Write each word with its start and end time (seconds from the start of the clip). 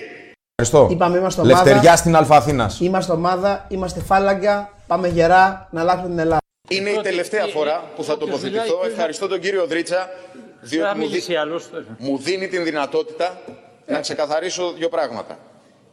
Ευχαριστώ. 0.55 0.93
Είπαμε, 0.95 1.17
είμαστε 1.17 1.43
Λευτεριά 1.43 1.79
ομάδα. 1.79 1.95
στην 1.95 2.15
Αλφα 2.15 2.43
Είμαστε 2.79 3.11
ομάδα, 3.11 3.65
είμαστε 3.69 3.99
φάλαγγα, 3.99 4.69
πάμε 4.87 5.07
γερά 5.07 5.67
να 5.71 5.81
αλλάξουμε 5.81 6.09
την 6.09 6.19
Ελλάδα. 6.19 6.39
Είναι 6.69 6.89
η 6.89 6.99
τελευταία 7.01 7.45
φορά 7.45 7.83
που 7.95 8.03
θα 8.03 8.17
τοποθετηθώ. 8.17 8.81
Ευχαριστώ 8.85 9.27
τον 9.27 9.39
κύριο 9.39 9.65
Δρίτσα, 9.65 10.09
διότι 10.61 10.97
μου, 10.97 11.07
δι- 11.07 11.27
μου 11.97 12.17
δίνει 12.17 12.47
την 12.47 12.63
δυνατότητα 12.63 13.41
να 13.87 13.99
ξεκαθαρίσω 13.99 14.71
δύο 14.77 14.89
πράγματα. 14.89 15.37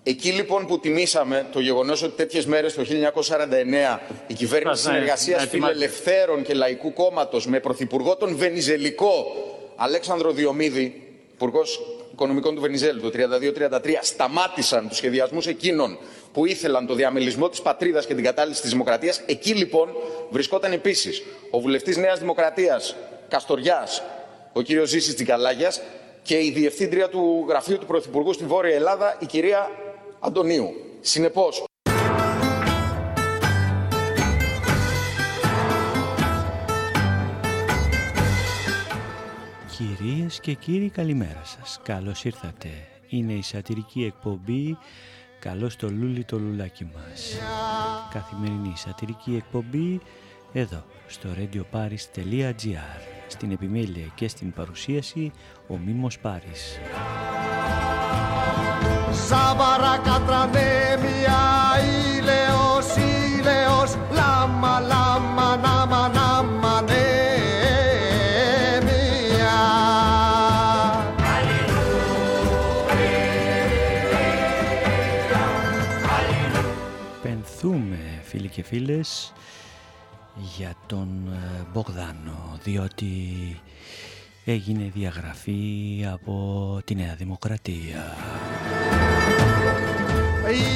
Εκεί 0.03 0.31
λοιπόν 0.31 0.67
που 0.67 0.81
τιμήσαμε 0.81 1.47
το 1.53 1.61
γεγονός 1.61 2.03
ότι 2.03 2.17
τέτοιες 2.17 2.47
μέρες 2.47 2.75
το 2.75 2.83
1949 2.83 4.01
η 4.27 4.34
κυβέρνηση 4.34 4.83
συνεργασίας 4.83 5.47
φιλελευθέρων 5.47 6.42
και 6.42 6.55
λαϊκού 6.55 6.92
κόμματος 6.92 7.47
με 7.47 7.61
πρωθυπουργό 7.61 8.17
τον 8.17 8.36
Βενιζελικό 8.36 9.12
Αλέξανδρο 9.81 10.31
Διομήδη, 10.31 11.03
υπουργός 11.34 11.81
οικονομικών 12.12 12.55
του 12.55 12.61
Βενιζέλου 12.61 13.01
το 13.01 13.11
32-33, 13.15 13.98
σταμάτησαν 14.01 14.89
τους 14.89 14.97
σχεδιασμούς 14.97 15.47
εκείνων 15.47 15.98
που 16.33 16.47
ήθελαν 16.47 16.87
το 16.87 16.95
διαμελισμό 16.95 17.48
της 17.48 17.62
πατρίδας 17.62 18.07
και 18.07 18.15
την 18.15 18.25
κατάλυση 18.25 18.61
της 18.61 18.70
δημοκρατίας. 18.70 19.20
Εκεί 19.27 19.55
λοιπόν 19.55 19.89
βρισκόταν 20.30 20.73
επίσης 20.73 21.23
ο 21.51 21.61
βουλευτής 21.61 21.97
Νέας 21.97 22.19
Δημοκρατίας 22.19 22.97
Καστοριάς, 23.29 24.02
ο 24.52 24.63
κύριος 24.63 24.89
Ζήσης 24.89 25.14
Τζικαλάγια 25.14 25.73
και 26.23 26.39
η 26.45 26.51
διευθύντρια 26.51 27.08
του 27.08 27.45
γραφείου 27.48 27.79
του 27.79 27.86
Πρωθυπουργού 27.86 28.33
στη 28.33 28.45
Βόρεια 28.45 28.75
Ελλάδα, 28.75 29.17
η 29.20 29.27
κυρία 29.27 29.70
Αντωνίου. 30.20 30.75
Συνεπώς, 31.01 31.67
Κυρίες 39.78 40.40
και 40.40 40.55
κύριοι 40.55 40.89
καλημέρα 40.89 41.42
σας. 41.44 41.80
Καλώς 41.83 42.24
ήρθατε. 42.24 42.68
Είναι 43.08 43.33
η 43.33 43.42
σατυρική 43.42 44.05
εκπομπή 44.05 44.78
Καλώς 45.39 45.77
το 45.77 45.90
λούλι 45.90 46.24
το 46.24 46.39
λουλάκι 46.39 46.84
μας. 46.94 47.39
Καθημερινή 48.12 48.72
σατυρική 48.77 49.34
εκπομπή 49.36 50.00
εδώ 50.52 50.84
στο 51.06 51.28
radioparis.gr 51.39 53.00
Στην 53.27 53.50
επιμέλεια 53.50 54.06
και 54.14 54.28
στην 54.28 54.52
παρουσίαση 54.52 55.33
ο 55.68 55.77
Μίμος 55.77 56.18
Πάρης. 56.18 56.78
Σάβαρα 59.27 59.98
κατρανέμια, 60.05 61.39
και 78.58 78.64
φίλες 78.64 79.33
για 80.57 80.74
τον 80.86 81.08
ε, 81.33 81.67
Μπογδάνο 81.73 82.58
διότι 82.63 83.07
έγινε 84.45 84.91
διαγραφή 84.95 86.07
από 86.13 86.80
τη 86.85 86.95
Νέα 86.95 87.14
Δημοκρατία. 87.14 88.17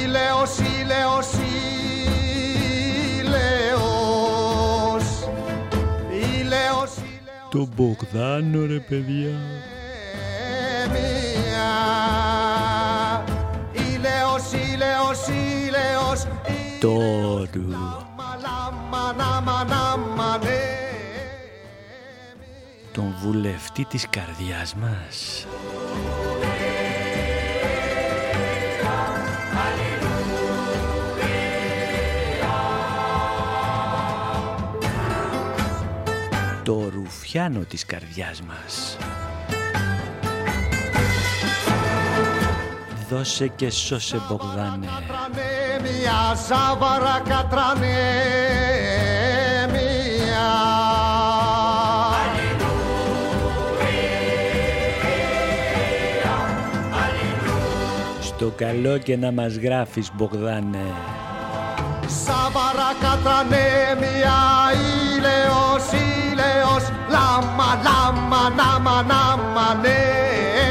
Ήλαιος, 0.03 0.57
ήλαιος, 0.57 1.27
ήλαιος, 3.19 4.23
ήλαιος, 6.39 6.91
Το 7.49 7.67
Μπογδάνο 7.75 8.65
ρε 8.65 8.79
παιδιά. 8.79 9.39
Τόρου. 16.83 17.69
λάμα, 18.41 19.13
νάμα, 19.17 19.63
νάμα, 19.63 20.37
ναι. 20.37 20.61
Τον 22.91 23.15
βουλευτή 23.21 23.85
της 23.85 24.07
καρδιάς 24.09 24.75
μας. 24.75 25.47
Το 36.63 36.89
ρουφιάνο 36.89 37.59
της 37.59 37.85
καρδιάς 37.85 38.41
μας. 38.41 38.97
Δώσε 43.09 43.47
και 43.47 43.69
σώσε 43.69 44.21
Μπογδάνε. 44.29 44.87
Κατρανέμια, 45.83 46.35
σάβαρα 46.47 47.21
κατρανέμια. 47.27 47.93
Στο 58.21 58.51
καλό 58.55 58.97
και 58.97 59.17
να 59.17 59.31
μας 59.31 59.55
γράφεις 59.55 60.11
Μπογδάνε. 60.13 60.93
Σάβαρα 62.25 62.91
κατρανέμια, 63.01 64.39
ήλαιος, 65.15 65.85
ήλαιος, 66.31 66.91
λάμα, 67.09 67.81
λάμα, 67.83 68.49
νάμα, 68.55 69.03
νάμα, 69.03 69.73
νέμια. 69.81 70.62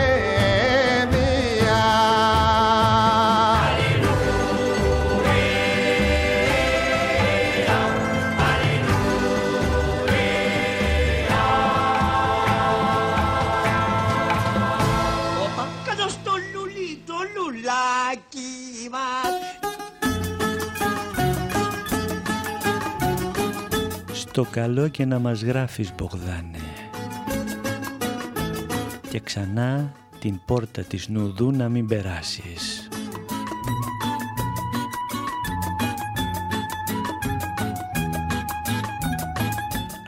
Στο 24.35 24.47
καλό 24.51 24.89
και 24.89 25.05
να 25.05 25.19
μας 25.19 25.43
γράφεις 25.43 25.95
Μπογδάνε. 25.95 26.59
Και 29.09 29.21
ξανά 29.21 29.93
την 30.19 30.41
πόρτα 30.45 30.83
της 30.83 31.09
Νουδού 31.09 31.51
να 31.51 31.69
μην 31.69 31.87
περάσεις. 31.87 32.89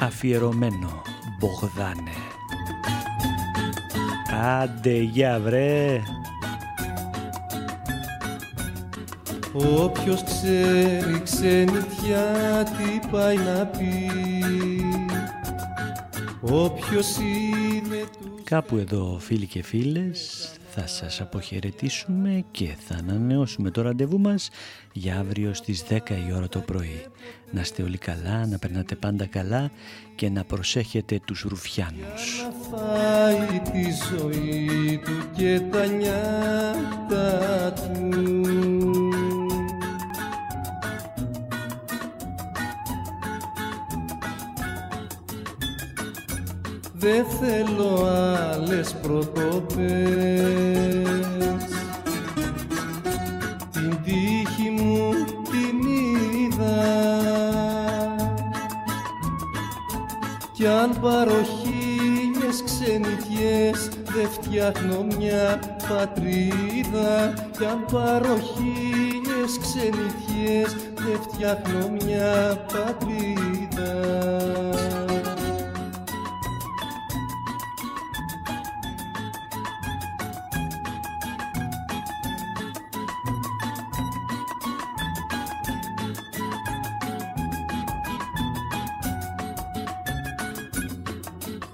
Αφιερωμένο 0.00 1.03
Μπογδάνε. 1.38 2.12
Άντε 4.61 4.97
για 4.97 5.41
βρε! 5.41 6.03
Όποιος 9.56 10.23
ξέρει 10.23 11.21
ξενιτιά 11.23 12.62
τι 12.65 13.09
πάει 13.11 13.37
να 13.37 13.67
πει 13.67 14.11
Όποιος 16.41 17.17
είναι 17.17 18.05
του... 18.21 18.41
Κάπου 18.45 18.77
εδώ 18.77 19.19
φίλοι 19.21 19.47
και 19.47 19.62
φίλες 19.62 20.51
θα 20.77 20.87
σας 20.87 21.21
αποχαιρετήσουμε 21.21 22.45
και 22.51 22.75
θα 22.79 22.95
ανανεώσουμε 22.95 23.71
το 23.71 23.83
ραντεβού 23.83 24.19
μας 24.21 24.51
για 24.93 25.19
αύριο 25.19 25.55
στις 25.55 25.85
10 25.89 25.99
η 26.29 26.33
ώρα 26.35 26.49
το 26.49 26.59
πρωί. 26.59 27.03
Να 27.51 27.61
είστε 27.61 27.83
όλοι 27.83 27.99
καλά, 27.99 28.47
να 28.47 28.59
περνάτε 28.59 28.95
πάντα 28.95 29.27
καλά 29.27 29.71
και 30.15 30.31
να 30.31 30.45
προσέχετε 30.45 31.21
τους 31.25 31.43
ρουφιάνους. 31.43 32.45
Να 32.45 32.79
φάει 32.79 33.61
τη 33.61 33.87
ζωή 34.11 35.01
του 35.05 35.29
και 35.37 35.61
τα 35.71 35.87
νιάτα 35.87 37.73
του 37.73 38.54
Δεν 47.05 47.25
θέλω 47.41 48.06
άλλες 48.06 48.95
προκοπές 49.03 49.75
Την 53.73 54.03
τύχη 54.05 54.71
μου 54.71 55.11
την 55.51 55.89
είδα. 55.89 56.83
Κι 60.53 60.67
αν 60.67 61.01
πάρω 61.01 61.43
χίλιες 61.43 62.62
ξενιτιές 62.65 63.89
Δε 64.05 64.27
φτιάχνω 64.27 65.06
μια 65.19 65.59
πατρίδα. 65.89 67.35
Κι 67.59 67.65
αν 67.65 67.85
πάρω 67.93 68.37
χίλιες 68.39 69.59
ξενιτιές 69.61 70.77
Δε 70.95 71.17
φτιάχνω 71.23 71.89
μια 71.89 72.65
πατρίδα 72.73 73.55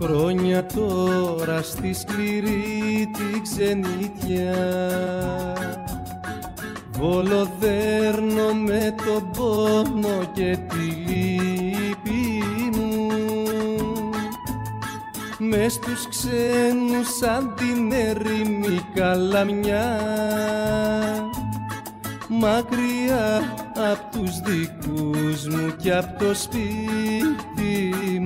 Χρόνια 0.03 0.67
τώρα 0.67 1.63
στη 1.63 1.93
σκληρή 1.93 3.11
τη 3.13 3.41
ξενιτιά. 3.41 4.57
Βολοδέρνω 6.93 8.53
με 8.67 8.95
τον 9.07 9.31
πόνο 9.37 10.31
και 10.33 10.59
τη 10.69 11.11
λύπη 11.11 12.43
μου. 12.77 13.09
Μες 15.39 15.73
στους 15.73 16.09
ξένους 16.09 17.17
σαν 17.21 17.55
την 17.57 17.93
ερήμη 17.93 18.81
καλαμιά. 18.95 20.01
Μακριά 22.29 23.57
απ' 23.93 24.13
τους 24.13 24.41
δικούς 24.41 25.47
μου 25.49 25.77
και 25.77 25.95
απ' 25.95 26.19
το 26.19 26.35
σπίτι 26.35 28.20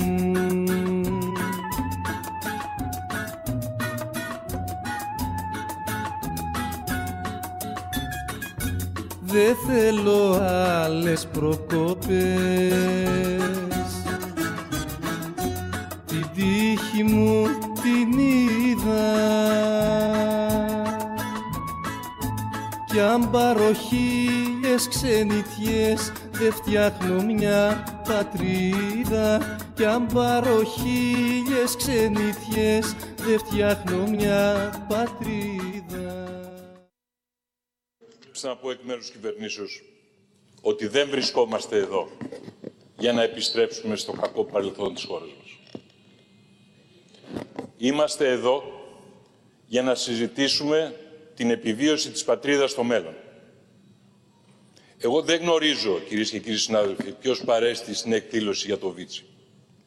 μου 9.34 9.40
Δε 9.40 9.54
θέλω 9.66 10.40
άλλες 10.84 11.28
προκοπές 11.32 12.04
Την 16.06 16.26
τύχη 16.34 17.02
μου 17.02 17.46
την 17.82 18.18
είδα. 18.18 19.12
Κι 22.92 23.00
αν 23.00 23.30
πάρω 23.30 23.72
χίλιες 23.72 24.88
ξενιτιές 24.88 26.12
Δε 26.30 26.50
φτιάχνω 26.50 27.22
μια 27.22 27.84
πατρίδα. 28.08 29.56
Κι 29.74 29.84
αν 29.84 30.06
πάρω 30.14 30.62
χίλιες 30.64 31.76
ξενιτιές 31.76 32.94
Δε 33.26 33.38
φτιάχνω 33.38 34.06
μια 34.16 34.70
πατρίδα 34.88 36.33
να 38.48 38.56
πω 38.56 38.70
εκ 38.70 38.78
μέρους 38.82 39.10
κυβερνήσεως 39.10 39.82
ότι 40.60 40.86
δεν 40.86 41.08
βρισκόμαστε 41.08 41.76
εδώ 41.76 42.10
για 42.98 43.12
να 43.12 43.22
επιστρέψουμε 43.22 43.96
στο 43.96 44.12
κακό 44.12 44.44
παρελθόν 44.44 44.94
της 44.94 45.04
χώρας 45.04 45.28
μας. 45.38 45.80
Είμαστε 47.76 48.28
εδώ 48.28 48.62
για 49.66 49.82
να 49.82 49.94
συζητήσουμε 49.94 50.96
την 51.34 51.50
επιβίωση 51.50 52.10
της 52.10 52.24
πατρίδας 52.24 52.70
στο 52.70 52.84
μέλλον. 52.84 53.14
Εγώ 54.98 55.22
δεν 55.22 55.40
γνωρίζω, 55.40 56.00
κυρίες 56.08 56.30
και 56.30 56.38
κύριοι 56.38 56.56
συνάδελφοι, 56.56 57.12
ποιος 57.12 57.44
παρέστη 57.44 57.94
στην 57.94 58.12
εκδήλωση 58.12 58.66
για 58.66 58.78
το 58.78 58.90
Βίτσι. 58.90 59.24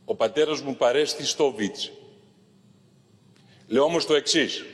Ο 0.06 0.16
πατέρας 0.16 0.62
μου 0.62 0.76
παρέστη 0.76 1.26
στο 1.26 1.52
Βίτσι. 1.52 1.92
Λέω 3.68 3.84
όμως 3.84 4.06
το 4.06 4.16
εξής, 4.16 4.66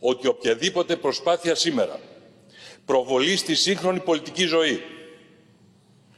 ότι 0.00 0.26
οποιαδήποτε 0.26 0.96
προσπάθεια 0.96 1.54
σήμερα 1.54 2.00
προβολή 2.90 3.36
στη 3.36 3.54
σύγχρονη 3.54 4.00
πολιτική 4.00 4.44
ζωή 4.46 4.82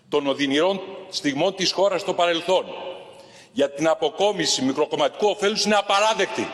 των 0.09 0.27
οδυνηρών 0.27 0.81
στιγμών 1.11 1.55
της 1.55 1.73
χώρας 1.73 2.01
στο 2.01 2.15
παρελθόν 2.15 2.65
για 3.53 3.71
την 3.71 3.89
αποκόμιση 3.89 4.63
μικροκομματικού 4.63 5.27
ωφέλους 5.27 5.65
είναι 5.65 5.75
απαράδεκτη. 5.75 6.51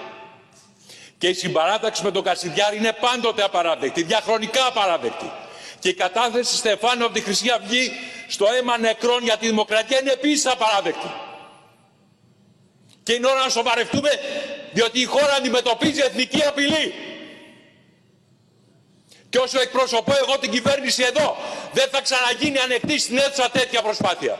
Και 1.18 1.28
η 1.28 1.32
συμπαράταξη 1.32 2.04
με 2.04 2.10
τον 2.10 2.22
Κασιδιάρη 2.22 2.76
είναι 2.76 2.92
πάντοτε 3.00 3.42
απαράδεκτη, 3.42 4.02
διαχρονικά 4.02 4.66
απαράδεκτη. 4.66 5.30
Και 5.78 5.88
η 5.88 5.94
κατάθεση 5.94 6.56
Στεφάνου 6.56 7.04
από 7.04 7.14
τη 7.14 7.20
Χρυσή 7.20 7.50
Αυγή 7.50 7.90
στο 8.28 8.46
αίμα 8.58 8.78
νεκρών 8.78 9.22
για 9.22 9.36
τη 9.36 9.46
δημοκρατία 9.46 10.00
είναι 10.00 10.12
επίσης 10.12 10.46
απαράδεκτη. 10.46 11.10
Και 13.02 13.12
είναι 13.12 13.26
ώρα 13.26 13.42
να 13.42 13.48
σοβαρευτούμε 13.48 14.10
διότι 14.72 15.00
η 15.00 15.04
χώρα 15.04 15.34
αντιμετωπίζει 15.34 16.00
εθνική 16.00 16.42
απειλή. 16.42 17.07
Και 19.28 19.38
όσο 19.38 19.60
εκπροσωπώ 19.60 20.12
εγώ 20.22 20.38
την 20.38 20.50
κυβέρνηση 20.50 21.02
εδώ, 21.02 21.36
δεν 21.72 21.88
θα 21.90 22.00
ξαναγίνει 22.02 22.58
ανεκτή 22.58 22.98
στην 22.98 23.16
αίθουσα 23.16 23.50
τέτοια 23.50 23.82
προσπάθεια. 23.82 24.38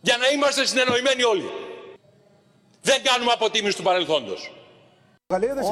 Για 0.00 0.16
να 0.16 0.26
είμαστε 0.28 0.66
συνεννοημένοι 0.66 1.22
όλοι. 1.22 1.50
Δεν 2.82 3.02
κάνουμε 3.02 3.32
αποτίμηση 3.32 3.76
του 3.76 3.82
παρελθόντος. 3.82 4.52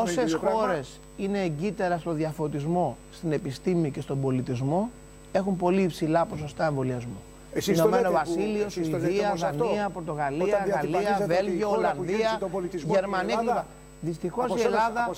Όσες 0.01 0.35
χώρες 0.35 1.01
είναι 1.17 1.43
εγκύτερα 1.43 1.99
στο 1.99 2.13
διαφωτισμό, 2.13 2.97
στην 3.13 3.33
επιστήμη 3.33 3.91
και 3.91 4.01
στον 4.01 4.21
πολιτισμό, 4.21 4.91
έχουν 5.33 5.57
πολύ 5.57 5.83
υψηλά 5.83 6.27
ποσοστά 6.27 6.67
εμβολιασμού. 6.67 7.23
Ηνωμένο 7.67 8.11
Βασίλειο, 8.11 8.69
Σουηδία, 8.69 9.35
Δανία, 9.37 9.91
Πορτογαλία, 9.91 10.67
Γαλλία, 10.69 11.25
Βέλγιο, 11.27 11.71
Ολλανδία, 11.71 12.41
Γερμανία. 12.85 13.67
Δυστυχώς 14.05 14.61
η, 14.61 14.63
Ελλάδα, 14.63 15.11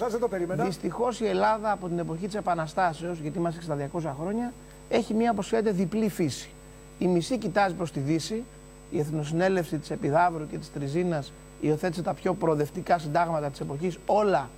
δυστυχώς 0.65 1.21
η 1.21 1.27
Ελλάδα 1.27 1.71
από 1.71 1.89
την 1.89 1.99
εποχή 1.99 2.27
της 2.27 2.35
Επαναστάσεως, 2.35 3.19
γιατί 3.19 3.39
είμαστε 3.39 3.63
στα 3.63 3.77
200 3.93 4.15
χρόνια, 4.21 4.53
έχει 4.89 5.15
μια 5.15 5.31
όπως 5.31 5.53
διπλή 5.63 6.09
φύση. 6.09 6.51
Η 6.99 7.07
μισή 7.07 7.39
κοιτάζει 7.39 7.75
προς 7.75 7.93
τη 7.93 8.01
Δύση, 8.01 8.45
η 8.91 8.99
Εθνοσυνέλευση 8.99 9.79
της 9.79 9.91
Επιδαύρου 9.91 10.47
και 10.47 10.59
της 10.59 10.73
Τριζίνας 10.73 11.33
υιοθέτησε 11.61 12.03
τα 12.03 12.15
πιο 12.15 12.35
προοδευτικά 12.35 12.99
συντάγματα 12.99 13.51
της 13.51 13.61
εποχής, 13.61 13.99
όλα 14.07 14.49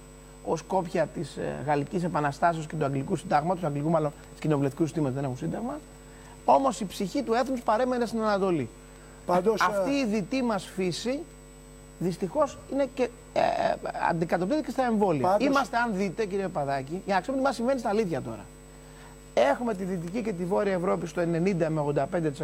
ως 0.45 0.62
κόπια 0.62 1.06
της 1.06 1.37
ε, 1.37 1.62
Γαλλικής 1.66 2.04
Επαναστάσεως 2.04 2.66
και 2.66 2.76
του 2.76 2.85
Αγγλικού 2.85 3.16
Συντάγματος, 3.16 3.61
του 3.61 3.66
Αγγλικού 3.66 3.90
μάλλον 3.90 4.12
της 4.30 4.40
κοινοβουλευτικού 4.40 4.83
συστήματος 4.83 5.14
δεν 5.14 5.25
έχουν 5.25 5.37
σύνταγμα. 5.37 5.78
Όμως 6.45 6.80
η 6.80 6.85
ψυχή 6.85 7.23
του 7.23 7.33
έθνους 7.33 7.61
παρέμενε 7.61 8.06
στην 8.06 8.21
Ανατολή. 8.21 8.68
Πάντως, 9.26 9.61
Αυτή 9.61 9.90
η 9.90 10.04
δυτή 10.04 10.42
μας 10.42 10.64
φύση 10.64 11.21
δυστυχώς 11.99 12.59
είναι 12.73 12.88
και 12.95 13.09
ε, 13.33 13.41
ε, 13.41 13.75
αντικατοπτρίζεται 14.11 14.67
και 14.67 14.73
στα 14.73 14.85
εμβόλια. 14.85 15.29
Πάντως... 15.29 15.47
Είμαστε, 15.47 15.76
αν 15.76 15.91
δείτε, 15.95 16.25
κύριε 16.25 16.49
Παδάκη, 16.49 17.03
για 17.05 17.15
να 17.15 17.21
ξέρουμε 17.21 17.43
τι 17.43 17.49
μας 17.49 17.57
συμβαίνει 17.57 17.79
στα 17.79 17.88
αλήθεια 17.88 18.23
τώρα. 18.23 18.45
Έχουμε 19.35 19.75
τη 19.75 19.85
Δυτική 19.85 20.23
και 20.23 20.33
τη 20.33 20.45
Βόρεια 20.45 20.73
Ευρώπη 20.73 21.07
στο 21.07 21.23
90 21.23 21.26
με 21.69 21.85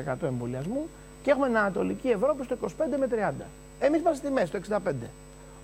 85% 0.09 0.23
εμβολιασμού 0.23 0.89
και 1.23 1.31
έχουμε 1.31 1.47
την 1.47 1.57
Ανατολική 1.57 2.09
Ευρώπη 2.09 2.45
στο 2.45 2.57
25 2.63 2.69
με 2.99 3.09
30. 3.41 3.45
Εμείς 3.81 4.01
είμαστε 4.01 4.25
στη 4.25 4.31
μέση, 4.31 4.47
στο 4.47 4.79
65. 4.87 4.93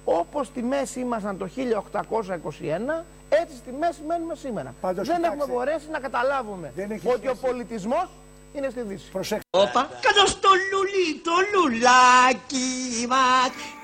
Όπως 0.04 0.46
στη 0.46 0.62
μέση 0.62 1.00
ήμασταν 1.00 1.38
το 1.38 1.48
1821, 1.56 3.04
έτσι 3.28 3.56
στη 3.56 3.72
μέση 3.80 4.00
μένουμε 4.06 4.34
σήμερα. 4.34 4.74
Πάντως, 4.80 5.06
δεν 5.06 5.16
κοιτάξτε, 5.16 5.42
έχουμε 5.42 5.54
μπορέσει 5.54 5.86
να 5.90 5.98
καταλάβουμε 5.98 6.72
ότι 6.76 6.98
σχέση. 6.98 7.28
ο 7.28 7.34
πολιτισμός 7.40 8.08
είναι 8.54 8.68
στη 8.70 8.80
Δύση. 8.80 9.10
Προσέξτε. 9.10 9.48
Όπα, 9.50 9.88
κάτω 10.00 10.26
στο 10.26 10.48
λουλί, 10.70 11.20
το 11.22 11.32
λουλάκι 11.52 13.06
μας. 13.08 13.77